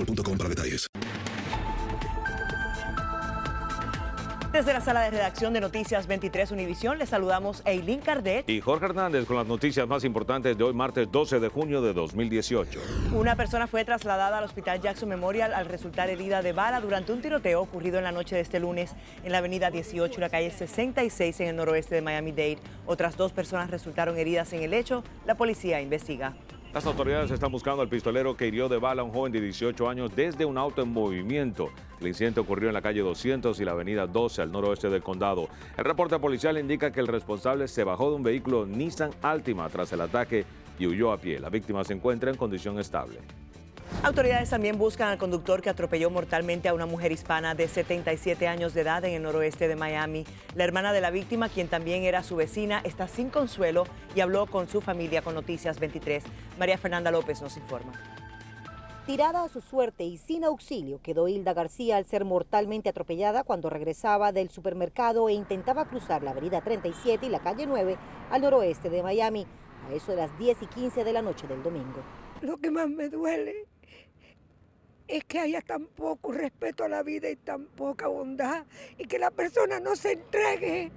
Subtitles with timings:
[0.00, 0.86] boostmobile.com para detalles.
[4.52, 8.50] Desde la sala de redacción de Noticias 23 Univisión, les saludamos Eileen Cardet.
[8.50, 11.92] Y Jorge Hernández con las noticias más importantes de hoy, martes 12 de junio de
[11.92, 12.80] 2018.
[13.12, 17.22] Una persona fue trasladada al Hospital Jackson Memorial al resultar herida de bala durante un
[17.22, 20.50] tiroteo ocurrido en la noche de este lunes en la avenida 18 y la calle
[20.50, 22.58] 66 en el noroeste de Miami-Dade.
[22.86, 25.04] Otras dos personas resultaron heridas en el hecho.
[25.26, 26.34] La policía investiga.
[26.72, 29.88] Las autoridades están buscando al pistolero que hirió de bala a un joven de 18
[29.88, 31.70] años desde un auto en movimiento.
[32.00, 35.48] El incidente ocurrió en la calle 200 y la avenida 12 al noroeste del condado.
[35.76, 39.92] El reporte policial indica que el responsable se bajó de un vehículo Nissan Altima tras
[39.92, 40.44] el ataque
[40.78, 41.40] y huyó a pie.
[41.40, 43.18] La víctima se encuentra en condición estable.
[44.02, 48.72] Autoridades también buscan al conductor que atropelló mortalmente a una mujer hispana de 77 años
[48.72, 50.24] de edad en el noroeste de Miami.
[50.54, 53.84] La hermana de la víctima, quien también era su vecina, está sin consuelo
[54.14, 56.24] y habló con su familia con Noticias 23.
[56.58, 57.92] María Fernanda López nos informa.
[59.04, 63.68] Tirada a su suerte y sin auxilio quedó Hilda García al ser mortalmente atropellada cuando
[63.68, 67.98] regresaba del supermercado e intentaba cruzar la avenida 37 y la calle 9
[68.30, 69.46] al noroeste de Miami,
[69.88, 72.02] a eso de las 10 y 15 de la noche del domingo.
[72.40, 73.66] Lo que más me duele
[75.10, 78.64] es que haya tan poco respeto a la vida y tan poca bondad
[78.96, 80.92] y que la persona no se entregue.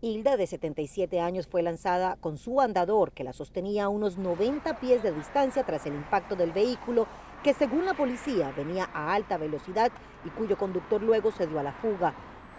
[0.00, 4.78] Hilda, de 77 años, fue lanzada con su andador que la sostenía a unos 90
[4.78, 7.08] pies de distancia tras el impacto del vehículo
[7.42, 9.90] que según la policía venía a alta velocidad
[10.24, 12.14] y cuyo conductor luego se dio a la fuga.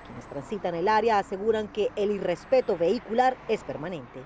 [0.05, 4.19] Quienes transitan el área aseguran que el irrespeto vehicular es permanente.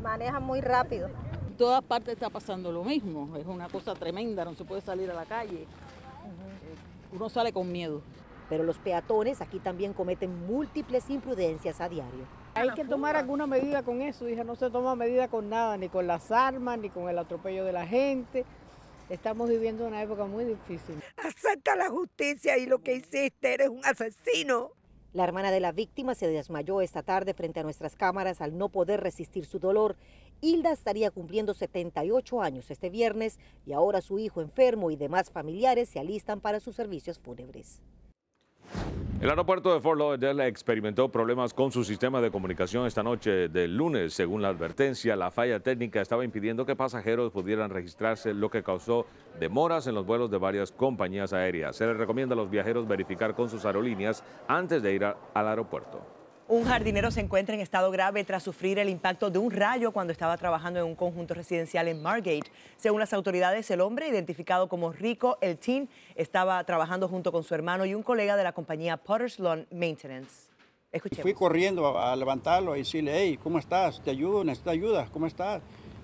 [0.00, 1.08] Maneja muy rápido.
[1.48, 3.36] En todas partes está pasando lo mismo.
[3.36, 5.66] Es una cosa tremenda, no se puede salir a la calle.
[7.12, 8.02] Uno sale con miedo.
[8.48, 12.26] Pero los peatones aquí también cometen múltiples imprudencias a diario.
[12.54, 14.24] Hay que tomar alguna medida con eso.
[14.24, 17.64] Dije, no se toma medida con nada, ni con las armas, ni con el atropello
[17.64, 18.44] de la gente.
[19.08, 21.00] Estamos viviendo una época muy difícil.
[21.16, 24.70] Acepta la justicia y lo que hiciste, eres un asesino.
[25.12, 28.68] La hermana de la víctima se desmayó esta tarde frente a nuestras cámaras al no
[28.68, 29.96] poder resistir su dolor.
[30.40, 35.88] Hilda estaría cumpliendo 78 años este viernes y ahora su hijo enfermo y demás familiares
[35.88, 37.80] se alistan para sus servicios fúnebres.
[39.20, 43.76] El aeropuerto de Fort Lauderdale experimentó problemas con su sistema de comunicación esta noche del
[43.76, 44.14] lunes.
[44.14, 49.04] Según la advertencia, la falla técnica estaba impidiendo que pasajeros pudieran registrarse, lo que causó
[49.38, 51.76] demoras en los vuelos de varias compañías aéreas.
[51.76, 56.19] Se les recomienda a los viajeros verificar con sus aerolíneas antes de ir al aeropuerto.
[56.50, 60.12] Un jardinero se encuentra en estado grave tras sufrir el impacto de un rayo cuando
[60.12, 62.50] estaba trabajando en un conjunto residencial en Margate.
[62.76, 67.54] Según las autoridades, el hombre, identificado como Rico El Teen, estaba trabajando junto con su
[67.54, 70.50] hermano y un colega de la compañía Potter's Lawn Maintenance.
[70.90, 71.22] Escuchemos.
[71.22, 74.02] Fui corriendo a, levantarlo y decirle, hey, ¿cómo estás?
[74.02, 74.42] ¿Te ayudo?
[74.42, 75.08] ¿Necesitas ayuda?
[75.12, 75.62] ¿Cómo estás?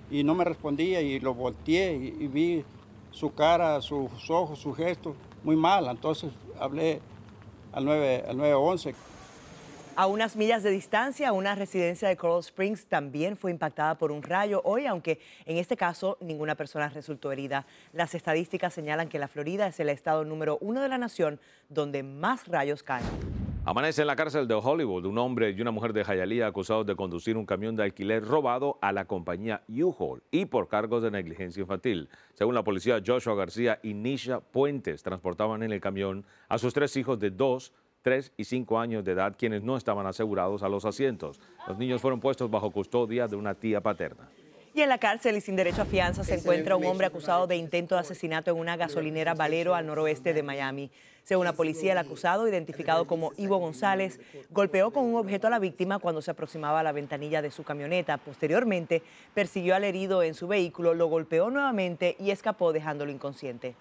[0.09, 2.63] Y no me respondía y lo volteé y, y vi
[3.11, 5.87] su cara, sus ojos, su gesto, muy mal.
[5.87, 7.01] Entonces hablé
[7.73, 9.16] al, 9, al 911.
[9.99, 14.21] A unas millas de distancia, una residencia de Coral Springs también fue impactada por un
[14.21, 17.65] rayo hoy, aunque en este caso ninguna persona resultó herida.
[17.93, 22.03] Las estadísticas señalan que la Florida es el estado número uno de la nación donde
[22.03, 23.07] más rayos caen.
[23.65, 26.95] Amanece en la cárcel de Hollywood un hombre y una mujer de Hialeah acusados de
[26.95, 31.61] conducir un camión de alquiler robado a la compañía U-Haul y por cargos de negligencia
[31.61, 32.07] infantil.
[32.35, 36.95] Según la policía, Joshua García y Nisha Puentes transportaban en el camión a sus tres
[36.97, 37.73] hijos de dos,
[38.07, 41.41] 3 y 5 años de edad quienes no estaban asegurados a los asientos.
[41.67, 44.29] Los niños fueron puestos bajo custodia de una tía paterna.
[44.73, 47.57] Y en la cárcel y sin derecho a fianza se encuentra un hombre acusado de
[47.57, 50.89] intento de asesinato en una gasolinera Valero al noroeste de Miami.
[51.23, 54.21] Según la policía, el acusado, identificado como Ivo González,
[54.51, 57.65] golpeó con un objeto a la víctima cuando se aproximaba a la ventanilla de su
[57.65, 58.17] camioneta.
[58.19, 59.03] Posteriormente,
[59.33, 63.75] persiguió al herido en su vehículo, lo golpeó nuevamente y escapó dejándolo inconsciente.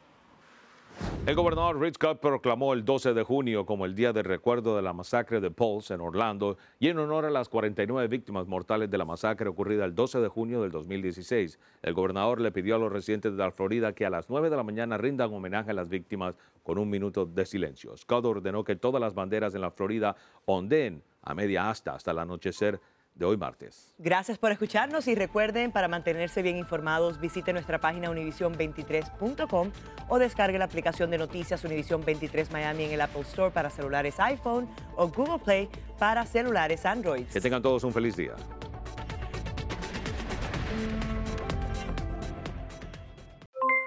[1.27, 4.83] El gobernador Rich Scott proclamó el 12 de junio como el día de recuerdo de
[4.83, 8.97] la masacre de Pulse en Orlando y en honor a las 49 víctimas mortales de
[8.97, 11.59] la masacre ocurrida el 12 de junio del 2016.
[11.83, 14.57] El gobernador le pidió a los residentes de la Florida que a las 9 de
[14.57, 17.97] la mañana rindan homenaje a las víctimas con un minuto de silencio.
[17.97, 20.15] Scott ordenó que todas las banderas en la Florida
[20.45, 22.81] ondeen a media asta hasta el anochecer
[23.17, 23.95] de hoy martes.
[23.99, 29.71] Gracias por escucharnos y recuerden, para mantenerse bien informados, visite nuestra página univision23.com
[30.09, 34.21] o descargue la aplicación de noticias Univision 23 Miami en el Apple Store para celulares
[34.21, 35.69] iPhone o Google Play
[35.99, 37.27] para celulares Android.
[37.27, 38.35] Que tengan todos un feliz día.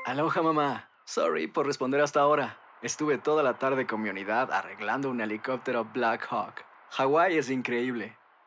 [0.06, 0.90] Aloha mamá.
[1.06, 2.58] Sorry por responder hasta ahora.
[2.82, 6.64] Estuve toda la tarde con mi unidad arreglando un helicóptero Black Hawk.
[6.92, 8.19] Hawái es increíble.